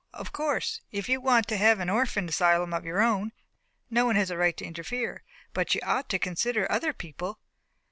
of 0.15 0.31
course, 0.31 0.81
if 0.91 1.07
you 1.07 1.21
want 1.21 1.47
to 1.47 1.57
have 1.57 1.79
an 1.79 1.87
orphan 1.87 2.27
asylum 2.27 2.73
of 2.73 2.83
your 2.85 3.03
own, 3.03 3.31
no 3.91 4.03
one 4.03 4.15
has 4.15 4.31
a 4.31 4.35
right 4.35 4.57
to 4.57 4.65
interfere. 4.65 5.23
But 5.53 5.75
you 5.75 5.81
ought 5.85 6.09
to 6.09 6.17
consider 6.17 6.65
other 6.71 6.91
people." 6.91 7.37